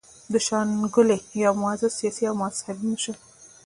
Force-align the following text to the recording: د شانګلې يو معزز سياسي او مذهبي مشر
د 0.31 0.33
شانګلې 0.47 1.17
يو 1.43 1.53
معزز 1.61 1.91
سياسي 1.99 2.23
او 2.29 2.35
مذهبي 2.43 2.85
مشر 2.93 3.15